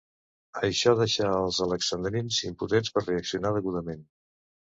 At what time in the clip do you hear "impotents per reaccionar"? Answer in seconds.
2.49-3.53